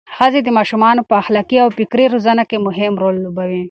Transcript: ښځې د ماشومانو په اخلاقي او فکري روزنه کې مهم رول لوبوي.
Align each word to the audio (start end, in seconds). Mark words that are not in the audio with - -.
ښځې 0.15 0.39
د 0.43 0.49
ماشومانو 0.57 1.01
په 1.09 1.13
اخلاقي 1.21 1.57
او 1.63 1.69
فکري 1.79 2.05
روزنه 2.13 2.43
کې 2.49 2.57
مهم 2.67 2.93
رول 3.03 3.15
لوبوي. 3.25 3.59